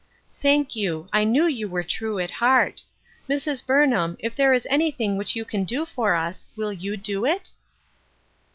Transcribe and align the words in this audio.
"Thank 0.41 0.75
you. 0.75 1.07
I 1.13 1.23
knew 1.25 1.45
you 1.45 1.69
were 1.69 1.83
true 1.83 2.17
at 2.17 2.31
heart. 2.31 2.81
Mrs. 3.29 3.63
Burnham, 3.63 4.15
if 4.17 4.35
there 4.35 4.51
is 4.51 4.65
anything 4.67 5.15
which 5.15 5.35
you 5.35 5.45
can 5.45 5.63
do 5.63 5.85
for 5.85 6.15
us, 6.15 6.47
will 6.55 6.73
you 6.73 6.97
do 6.97 7.23
it 7.23 7.51